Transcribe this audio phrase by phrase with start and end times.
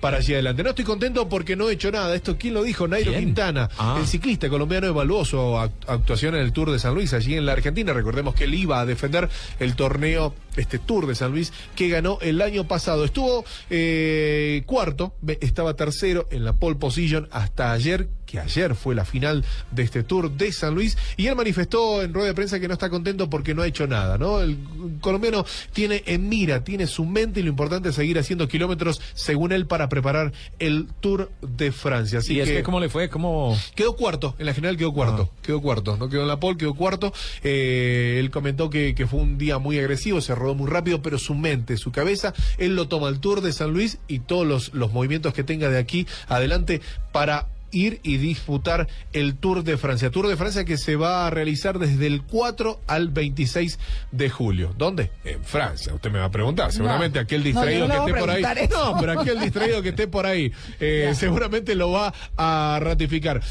[0.00, 0.62] para allá adelante.
[0.62, 2.14] No estoy contento porque no he hecho nada.
[2.14, 2.86] Esto, ¿quién lo dijo?
[2.88, 3.24] Nairo ¿Quién?
[3.24, 3.96] Quintana, Ah.
[4.00, 7.46] el ciclista colombiano evaluó su act- actuación en el Tour de San Luis, allí en
[7.46, 7.92] la Argentina.
[7.92, 12.18] Recordemos que él iba a defender el torneo, este Tour de San Luis, que ganó
[12.20, 13.04] el año pasado.
[13.04, 19.04] Estuvo eh, cuarto, estaba tercero en la pole position hasta ayer, que ayer fue la
[19.04, 20.96] final de este Tour de San Luis.
[21.16, 23.86] Y él manifestó en rueda de prensa que no está contento porque no ha hecho
[23.86, 24.40] nada, ¿no?
[24.40, 24.58] El
[25.00, 29.52] colombiano tiene en mira, tiene su mente y lo importante es seguir haciendo kilómetros, según
[29.52, 32.18] él, para preparar el Tour de Francia.
[32.18, 33.08] Así ¿Y es que, que cómo le fue?
[33.08, 33.56] ¿Cómo...?
[33.74, 36.74] Quedó cuarto, en la general quedó cuarto, quedó cuarto, no quedó en la pole, quedó
[36.74, 37.12] cuarto.
[37.42, 41.18] Eh, él comentó que, que fue un día muy agresivo, se rodó muy rápido, pero
[41.18, 44.74] su mente, su cabeza, él lo toma al Tour de San Luis y todos los,
[44.74, 50.10] los movimientos que tenga de aquí adelante para ir y disputar el Tour de Francia.
[50.10, 53.78] Tour de Francia que se va a realizar desde el 4 al 26
[54.12, 54.74] de julio.
[54.76, 55.10] ¿Dónde?
[55.24, 55.94] En Francia.
[55.94, 56.72] Usted me va a preguntar.
[56.72, 58.42] Seguramente aquel distraído no que esté por ahí.
[58.64, 58.92] eso.
[58.92, 63.42] No, pero aquel distraído que esté por ahí eh, seguramente lo va a ratificar.